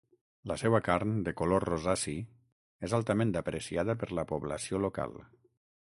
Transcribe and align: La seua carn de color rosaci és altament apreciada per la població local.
La 0.51 0.55
seua 0.61 0.79
carn 0.87 1.11
de 1.27 1.33
color 1.41 1.67
rosaci 1.71 2.15
és 2.89 2.97
altament 3.01 3.35
apreciada 3.43 3.99
per 4.05 4.13
la 4.21 4.29
població 4.35 4.85
local. 4.89 5.17